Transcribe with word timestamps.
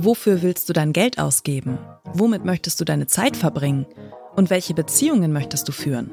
Wofür 0.00 0.42
willst 0.42 0.68
du 0.68 0.72
dein 0.72 0.92
Geld 0.92 1.18
ausgeben? 1.18 1.76
Womit 2.12 2.44
möchtest 2.44 2.80
du 2.80 2.84
deine 2.84 3.08
Zeit 3.08 3.36
verbringen? 3.36 3.84
Und 4.36 4.48
welche 4.48 4.72
Beziehungen 4.72 5.32
möchtest 5.32 5.66
du 5.66 5.72
führen? 5.72 6.12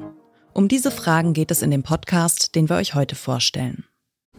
Um 0.52 0.66
diese 0.66 0.90
Fragen 0.90 1.34
geht 1.34 1.52
es 1.52 1.62
in 1.62 1.70
dem 1.70 1.84
Podcast, 1.84 2.56
den 2.56 2.68
wir 2.68 2.74
euch 2.78 2.96
heute 2.96 3.14
vorstellen. 3.14 3.84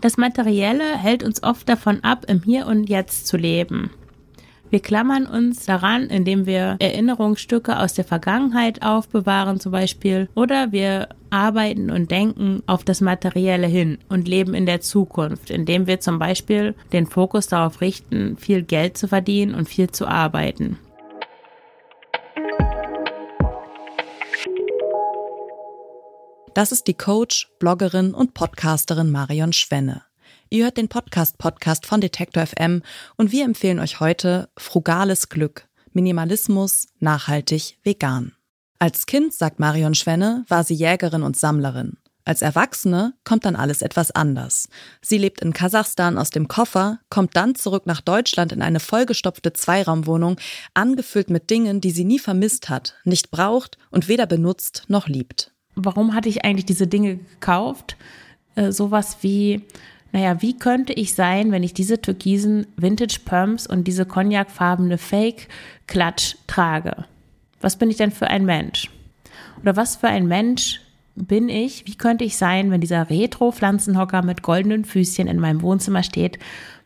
Das 0.02 0.18
Materielle 0.18 0.97
hält 0.97 1.23
uns 1.23 1.44
oft 1.44 1.70
davon 1.70 2.04
ab, 2.04 2.25
im 2.28 2.44
Hier 2.44 2.68
und 2.68 2.90
Jetzt 2.90 3.26
zu 3.26 3.38
leben. 3.38 3.90
Wir 4.70 4.81
klammern 4.81 5.26
uns 5.26 5.65
daran, 5.65 6.04
indem 6.04 6.46
wir 6.46 6.76
Erinnerungsstücke 6.79 7.79
aus 7.79 7.94
der 7.94 8.04
Vergangenheit 8.04 8.82
aufbewahren 8.82 9.60
zum 9.60 9.72
Beispiel, 9.72 10.28
oder 10.36 10.72
wir 10.72 11.10
arbeiten 11.29 11.90
und 11.90 12.12
denken 12.12 12.63
auf 12.68 12.83
das 12.83 13.00
Materielle 13.00 13.68
hin 13.68 13.97
und 14.10 14.28
leben 14.28 14.54
in 14.54 14.65
der 14.65 14.82
Zukunft, 14.82 15.50
indem 15.50 15.88
wir 15.88 16.00
zum 16.00 16.20
Beispiel 16.20 16.76
den 16.91 17.05
Fokus 17.05 17.48
darauf 17.48 17.82
richten, 17.82 18.38
viel 18.38 18.62
Geld 18.62 18.98
zu 18.98 19.08
verdienen 19.08 19.55
und 19.55 19.70
viel 19.70 19.90
zu 19.90 20.08
arbeiten. 20.08 20.77
Das 26.54 26.72
ist 26.72 26.88
die 26.88 26.96
Coach, 26.96 27.52
Bloggerin 27.60 28.16
und 28.16 28.34
Podcasterin 28.34 29.12
Marion 29.12 29.54
Schwenne. 29.54 30.07
Ihr 30.50 30.64
hört 30.64 30.78
den 30.78 30.88
Podcast 30.88 31.38
Podcast 31.38 31.86
von 31.86 32.00
Detektor 32.00 32.46
FM 32.46 32.82
und 33.18 33.34
wir 33.34 33.44
empfehlen 33.44 33.80
euch 33.80 34.00
heute 34.00 34.48
Frugales 34.55 35.28
Glück, 35.28 35.68
Minimalismus, 35.92 36.88
nachhaltig, 37.00 37.78
vegan. 37.84 38.32
Als 38.80 39.08
Kind, 39.08 39.34
sagt 39.34 39.60
Marion 39.60 39.94
Schwenne, 39.94 40.46
war 40.48 40.64
sie 40.64 40.76
Jägerin 40.76 41.24
und 41.24 41.36
Sammlerin. 41.36 41.98
Als 42.24 42.41
Erwachsene 42.41 43.14
kommt 43.26 43.44
dann 43.44 43.58
alles 43.58 43.82
etwas 43.82 44.12
anders. 44.12 44.70
Sie 45.02 45.18
lebt 45.18 45.41
in 45.41 45.52
Kasachstan 45.52 46.18
aus 46.18 46.30
dem 46.30 46.48
Koffer, 46.48 47.00
kommt 47.10 47.36
dann 47.36 47.55
zurück 47.55 47.86
nach 47.86 48.00
Deutschland 48.00 48.54
in 48.54 48.62
eine 48.62 48.80
vollgestopfte 48.80 49.52
Zweiraumwohnung, 49.52 50.38
angefüllt 50.74 51.30
mit 51.30 51.49
Dingen, 51.49 51.82
die 51.82 51.91
sie 51.91 52.05
nie 52.05 52.20
vermisst 52.20 52.70
hat, 52.70 52.96
nicht 53.04 53.32
braucht 53.32 53.77
und 53.91 54.08
weder 54.08 54.26
benutzt 54.26 54.86
noch 54.88 55.10
liebt. 55.10 55.52
Warum 55.76 56.14
hatte 56.14 56.30
ich 56.30 56.46
eigentlich 56.46 56.66
diese 56.66 56.88
Dinge 56.88 57.18
gekauft? 57.18 57.98
Äh, 58.55 58.71
sowas 58.71 59.18
wie 59.21 59.62
naja, 60.12 60.41
wie 60.41 60.58
könnte 60.58 60.94
ich 60.94 61.13
sein, 61.13 61.52
wenn 61.52 61.63
ich 61.63 61.74
diese 61.74 62.02
türkisen 62.02 62.68
Vintage 62.77 63.20
Perms 63.24 63.68
und 63.68 63.88
diese 63.88 64.05
cognacfarbene 64.05 64.97
Fake 64.97 65.47
Klatsch 65.88 66.36
trage? 66.47 67.05
Was 67.61 67.75
bin 67.75 67.89
ich 67.89 67.97
denn 67.97 68.11
für 68.11 68.27
ein 68.27 68.45
Mensch? 68.45 68.89
Oder 69.61 69.75
was 69.75 69.95
für 69.95 70.08
ein 70.08 70.27
Mensch 70.27 70.81
bin 71.16 71.49
ich? 71.49 71.86
Wie 71.88 71.95
könnte 71.95 72.23
ich 72.23 72.38
sein, 72.38 72.72
wenn 72.72 72.81
dieser 72.81 73.09
Retro-Pflanzenhocker 73.09 74.22
mit 74.22 74.44
goldenen 74.44 74.86
Füßchen 74.86 75.27
in 75.27 75.39
meinem 75.39 75.61
Wohnzimmer 75.61 76.03
steht 76.03 76.38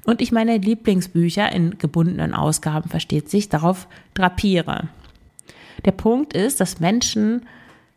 und 0.05 0.21
ich 0.21 0.31
meine 0.31 0.57
Lieblingsbücher 0.57 1.51
in 1.51 1.77
gebundenen 1.77 2.33
Ausgaben, 2.33 2.89
versteht 2.89 3.29
sich, 3.29 3.49
darauf 3.49 3.87
drapiere? 4.13 4.87
Der 5.85 5.91
Punkt 5.91 6.33
ist, 6.33 6.59
dass 6.59 6.79
Menschen 6.79 7.45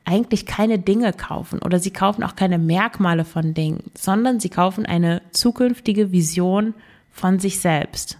eigentlich 0.05 0.47
keine 0.47 0.79
Dinge 0.79 1.13
kaufen 1.13 1.61
oder 1.61 1.79
sie 1.79 1.93
kaufen 1.93 2.23
auch 2.23 2.37
keine 2.37 2.59
Merkmale 2.59 3.25
von 3.25 3.55
Dingen, 3.55 3.91
sondern 3.99 4.41
sie 4.41 4.51
kaufen 4.51 4.87
eine 4.87 5.23
zukünftige 5.33 6.13
Vision 6.13 6.75
von 7.11 7.39
sich 7.39 7.61
selbst. 7.61 8.19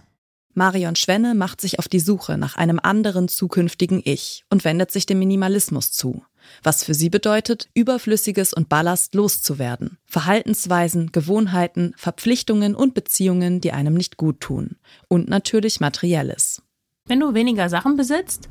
Marion 0.53 0.95
Schwenne 0.95 1.35
macht 1.35 1.59
sich 1.59 1.79
auf 1.79 1.89
die 1.89 1.99
Suche 1.99 2.37
nach 2.37 2.55
einem 2.55 2.79
anderen 2.81 3.27
zukünftigen 3.27 4.01
Ich 4.03 4.45
und 4.49 4.63
wendet 4.63 4.89
sich 4.89 5.05
dem 5.05 5.19
Minimalismus 5.19 5.91
zu. 5.91 6.23
Was 6.63 6.83
für 6.83 6.93
sie 6.93 7.09
bedeutet, 7.09 7.69
überflüssiges 7.73 8.53
und 8.53 8.69
Ballast 8.69 9.15
loszuwerden. 9.15 9.97
Verhaltensweisen, 10.05 11.11
Gewohnheiten, 11.11 11.93
Verpflichtungen 11.97 12.73
und 12.73 12.93
Beziehungen, 12.93 13.59
die 13.59 13.73
einem 13.73 13.95
nicht 13.95 14.15
gut 14.15 14.39
tun. 14.39 14.77
Und 15.09 15.27
natürlich 15.27 15.81
Materielles. 15.81 16.61
Wenn 17.05 17.19
du 17.19 17.33
weniger 17.33 17.67
Sachen 17.67 17.97
besitzt, 17.97 18.47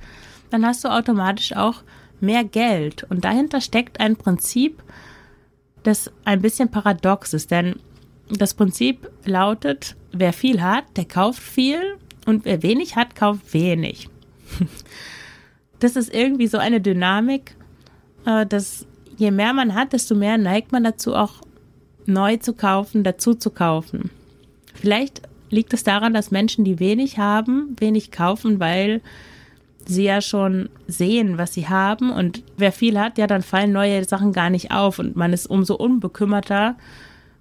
dann 0.51 0.67
hast 0.67 0.85
du 0.85 0.89
automatisch 0.89 1.57
auch 1.57 1.83
mehr 2.21 2.45
Geld. 2.45 3.05
Und 3.05 3.25
dahinter 3.25 3.61
steckt 3.61 4.01
ein 4.01 4.17
Prinzip, 4.17 4.83
das 5.83 6.11
ein 6.25 6.41
bisschen 6.41 6.71
paradox 6.71 7.35
ist. 7.35 7.51
Denn 7.51 7.77
das 8.29 8.55
Prinzip 8.55 9.11
lautet, 9.25 9.97
wer 10.13 10.33
viel 10.33 10.63
hat, 10.63 10.85
der 10.97 11.05
kauft 11.05 11.43
viel 11.43 11.97
und 12.27 12.45
wer 12.45 12.63
wenig 12.63 12.97
hat, 12.97 13.15
kauft 13.15 13.53
wenig. 13.53 14.09
Das 15.81 15.97
ist 15.97 16.15
irgendwie 16.15 16.47
so 16.47 16.57
eine 16.57 16.81
Dynamik, 16.81 17.57
äh, 18.25 18.47
dass 18.47 18.87
je 19.19 19.31
mehr 19.31 19.53
man 19.53 19.75
hat, 19.75 19.93
desto 19.93 20.15
mehr 20.15 20.39
neigt 20.39 20.73
man 20.73 20.85
dazu 20.85 21.15
auch 21.15 21.43
neu 22.07 22.37
zu 22.39 22.55
kaufen, 22.55 23.05
dazu 23.05 23.35
zu 23.35 23.51
kaufen. 23.51 24.11
Vielleicht 24.75 25.23
liegt 25.51 25.75
es 25.75 25.85
daran, 25.85 26.15
dass 26.15 26.31
Menschen, 26.31 26.65
die 26.65 26.79
wenig 26.79 27.19
haben, 27.19 27.77
wenig 27.79 28.11
kaufen, 28.11 28.61
weil 28.61 29.03
sie 29.87 30.05
ja 30.05 30.21
schon 30.21 30.69
sehen, 30.87 31.39
was 31.39 31.55
sie 31.55 31.69
haben. 31.69 32.11
Und 32.11 32.43
wer 32.57 32.73
viel 32.73 32.99
hat, 32.99 33.19
ja, 33.19 33.27
dann 33.27 33.43
fallen 33.43 33.73
neue 33.73 34.05
Sachen 34.05 34.33
gar 34.33 34.51
nicht 34.51 34.71
auf 34.71 34.99
und 34.99 35.17
man 35.17 35.33
ist 35.33 35.47
umso 35.47 35.75
unbekümmerter 35.75 36.77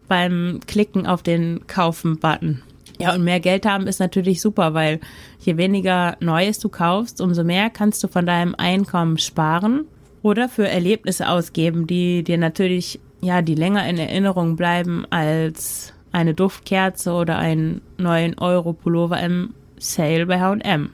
beim 0.08 0.60
Klicken 0.68 1.06
auf 1.06 1.24
den 1.24 1.66
Kaufen-Button. 1.68 2.62
Ja, 3.00 3.14
und 3.14 3.24
mehr 3.24 3.40
Geld 3.40 3.66
haben 3.66 3.88
ist 3.88 4.00
natürlich 4.00 4.42
super, 4.42 4.74
weil 4.74 5.00
je 5.40 5.58
weniger 5.58 6.16
Neues 6.20 6.60
du 6.60 6.70
kaufst, 6.70 7.22
umso 7.22 7.44
mehr 7.44 7.70
kannst 7.70 8.04
du 8.04 8.08
von 8.08 8.26
deinem 8.26 8.56
Einkommen 8.56 9.18
sparen 9.18 9.86
oder 10.22 10.48
für 10.48 10.68
Erlebnisse 10.68 11.28
ausgeben, 11.28 11.88
die 11.88 12.24
dir 12.24 12.38
natürlich, 12.38 13.00
ja, 13.22 13.42
die 13.42 13.56
länger 13.56 13.88
in 13.88 13.98
Erinnerung 13.98 14.56
bleiben 14.56 15.06
als 15.10 15.94
eine 16.12 16.34
Duftkerze 16.34 17.12
oder 17.12 17.38
einen 17.40 17.82
neuen 17.98 18.38
Euro-Pullover 18.38 19.20
im 19.20 19.54
Sale 19.78 20.26
bei 20.28 20.40
H&M. 20.40 20.92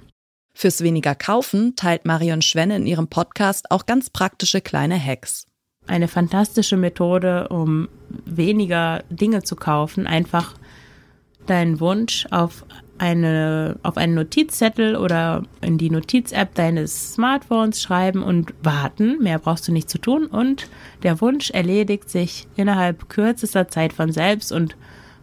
Fürs 0.60 0.84
weniger 0.84 1.16
Kaufen 1.16 1.78
teilt 1.78 2.04
Marion 2.04 2.42
Schwenne 2.42 2.76
in 2.76 2.86
ihrem 2.86 3.08
Podcast 3.08 3.72
auch 3.72 3.86
ganz 3.86 4.10
praktische 4.10 4.60
kleine 4.60 5.02
Hacks. 5.02 5.46
Eine 5.88 6.10
fantastische 6.10 6.76
Methode, 6.76 7.48
um 7.48 7.88
weniger 8.26 9.06
Dinge 9.10 9.42
zu 9.42 9.56
kaufen, 9.56 10.06
einfach 10.06 10.56
deinen 11.46 11.80
Wunsch 11.80 12.28
auf 12.32 12.66
eine, 12.98 13.80
auf 13.84 13.96
einen 13.96 14.16
Notizzettel 14.16 14.98
oder 14.98 15.44
in 15.62 15.78
die 15.78 15.90
Notiz-App 15.90 16.54
deines 16.56 17.14
Smartphones 17.14 17.82
schreiben 17.82 18.22
und 18.22 18.54
warten. 18.62 19.18
Mehr 19.24 19.40
brauchst 19.40 19.66
du 19.66 19.72
nicht 19.72 19.90
zu 19.90 19.98
tun 19.98 20.26
und 20.26 20.68
der 21.04 21.22
Wunsch 21.22 21.52
erledigt 21.52 22.10
sich 22.10 22.50
innerhalb 22.58 23.08
kürzester 23.08 23.70
Zeit 23.70 23.94
von 23.94 24.12
selbst 24.12 24.52
und 24.52 24.76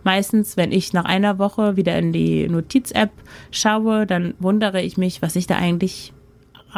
Meistens, 0.07 0.57
wenn 0.57 0.71
ich 0.71 0.93
nach 0.93 1.05
einer 1.05 1.41
Woche 1.41 1.77
wieder 1.77 1.99
in 1.99 2.13
die 2.13 2.47
Notiz-App 2.47 3.11
schaue, 3.51 4.07
dann 4.07 4.35
wundere 4.39 4.81
ich 4.81 4.97
mich, 4.97 5.21
was 5.21 5.35
ich 5.35 5.49
da 5.49 5.57
eigentlich 5.57 6.13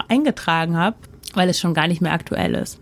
eingetragen 0.09 0.79
habe, 0.79 0.97
weil 1.35 1.51
es 1.51 1.61
schon 1.61 1.75
gar 1.75 1.89
nicht 1.89 2.01
mehr 2.01 2.15
aktuell 2.15 2.55
ist. 2.55 2.81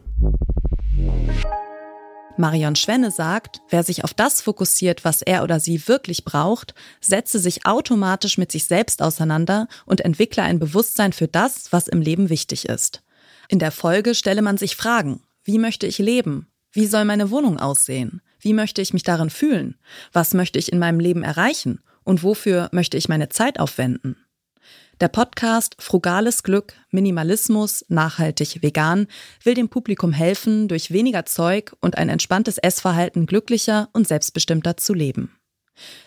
Marion 2.36 2.76
Schwenne 2.76 3.10
sagt, 3.10 3.60
wer 3.70 3.82
sich 3.82 4.04
auf 4.04 4.14
das 4.14 4.40
fokussiert, 4.40 5.04
was 5.04 5.20
er 5.20 5.42
oder 5.42 5.58
sie 5.58 5.88
wirklich 5.88 6.24
braucht, 6.24 6.74
setze 7.00 7.40
sich 7.40 7.66
automatisch 7.66 8.38
mit 8.38 8.52
sich 8.52 8.68
selbst 8.68 9.02
auseinander 9.02 9.66
und 9.84 10.00
entwickle 10.00 10.44
ein 10.44 10.60
Bewusstsein 10.60 11.12
für 11.12 11.26
das, 11.26 11.72
was 11.72 11.88
im 11.88 12.00
Leben 12.00 12.30
wichtig 12.30 12.68
ist. 12.68 13.02
In 13.48 13.58
der 13.58 13.72
Folge 13.72 14.14
stelle 14.14 14.42
man 14.42 14.58
sich 14.58 14.76
Fragen. 14.76 15.24
Wie 15.42 15.58
möchte 15.58 15.88
ich 15.88 15.98
leben? 15.98 16.46
Wie 16.70 16.86
soll 16.86 17.04
meine 17.04 17.32
Wohnung 17.32 17.58
aussehen? 17.58 18.22
Wie 18.46 18.54
möchte 18.54 18.80
ich 18.80 18.92
mich 18.92 19.02
darin 19.02 19.28
fühlen? 19.28 19.74
Was 20.12 20.32
möchte 20.32 20.60
ich 20.60 20.70
in 20.70 20.78
meinem 20.78 21.00
Leben 21.00 21.24
erreichen? 21.24 21.80
Und 22.04 22.22
wofür 22.22 22.68
möchte 22.70 22.96
ich 22.96 23.08
meine 23.08 23.28
Zeit 23.28 23.58
aufwenden? 23.58 24.24
Der 25.00 25.08
Podcast 25.08 25.74
Frugales 25.80 26.44
Glück, 26.44 26.74
Minimalismus, 26.92 27.84
nachhaltig, 27.88 28.62
vegan 28.62 29.08
will 29.42 29.54
dem 29.54 29.68
Publikum 29.68 30.12
helfen, 30.12 30.68
durch 30.68 30.92
weniger 30.92 31.26
Zeug 31.26 31.74
und 31.80 31.98
ein 31.98 32.08
entspanntes 32.08 32.58
Essverhalten 32.58 33.26
glücklicher 33.26 33.88
und 33.92 34.06
selbstbestimmter 34.06 34.76
zu 34.76 34.94
leben. 34.94 35.35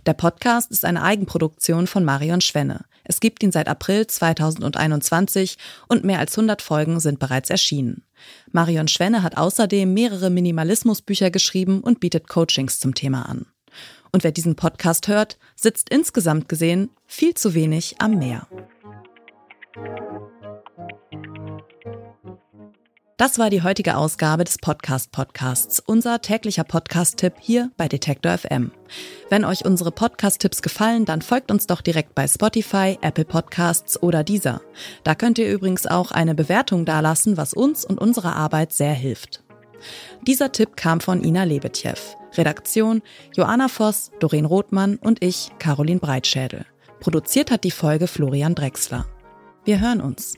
Der 0.06 0.13
Podcast 0.13 0.72
ist 0.72 0.85
eine 0.85 1.03
Eigenproduktion 1.03 1.88
von 1.88 2.03
Marion 2.03 2.41
Schwenne. 2.41 2.85
Es 3.03 3.20
gibt 3.20 3.44
ihn 3.44 3.52
seit 3.52 3.67
April 3.67 4.08
2021 4.08 5.58
und 5.88 6.03
mehr 6.03 6.20
als 6.20 6.38
100 6.38 6.61
Folgen 6.61 6.99
sind 6.99 7.20
bereits 7.20 7.49
erschienen. 7.49 8.03
Marion 8.52 8.88
Schwenne 8.88 9.23
hat 9.23 9.38
außerdem 9.38 9.94
mehrere 9.94 10.29
Minimalismusbücher 10.29 11.32
geschrieben 11.32 11.82
und 11.82 11.99
bietet 11.99 12.28
Coachings 12.28 12.79
zum 12.79 12.94
Thema 12.94 13.28
an. 13.28 13.46
Und 14.11 14.23
wer 14.23 14.32
diesen 14.32 14.55
Podcast 14.55 15.08
hört, 15.08 15.38
sitzt 15.55 15.90
insgesamt 15.90 16.49
gesehen 16.49 16.90
viel 17.05 17.34
zu 17.34 17.53
wenig 17.53 17.96
am 17.99 18.17
Meer. 18.17 18.47
Das 23.20 23.38
war 23.38 23.50
die 23.50 23.64
heutige 23.64 23.98
Ausgabe 23.98 24.46
des 24.46 24.58
Podcast 24.60 25.12
Podcasts, 25.12 25.84
unser 25.86 26.22
täglicher 26.22 26.64
Podcast-Tipp 26.64 27.34
hier 27.38 27.70
bei 27.76 27.90
Detektor 27.90 28.38
FM. 28.38 28.72
Wenn 29.30 29.44
euch 29.44 29.66
unsere 29.66 29.92
Podcast-Tipps 29.92 30.62
gefallen, 30.62 31.04
dann 31.04 31.22
folgt 31.22 31.52
uns 31.52 31.68
doch 31.68 31.82
direkt 31.82 32.16
bei 32.16 32.30
Spotify, 32.30 32.98
Apple 33.02 33.26
Podcasts 33.26 34.02
oder 34.02 34.24
dieser. 34.24 34.62
Da 35.04 35.16
könnt 35.16 35.38
ihr 35.38 35.52
übrigens 35.52 35.86
auch 35.86 36.12
eine 36.12 36.34
Bewertung 36.34 36.86
dalassen, 36.86 37.36
was 37.36 37.54
uns 37.54 37.84
und 37.84 38.00
unserer 38.00 38.38
Arbeit 38.38 38.72
sehr 38.72 38.94
hilft. 38.94 39.44
Dieser 40.26 40.54
Tipp 40.54 40.78
kam 40.78 41.02
von 41.02 41.22
Ina 41.22 41.44
Lebetjew. 41.44 42.00
Redaktion 42.38 43.02
Joanna 43.36 43.68
Voss, 43.68 44.12
Doreen 44.22 44.46
Rothmann 44.46 44.96
und 44.96 45.22
ich, 45.22 45.52
Caroline 45.60 46.00
Breitschädel. 46.00 46.66
Produziert 47.02 47.52
hat 47.52 47.66
die 47.66 47.72
Folge 47.72 48.08
Florian 48.08 48.56
Drexler. 48.56 49.08
Wir 49.66 49.82
hören 49.82 50.00
uns. 50.00 50.36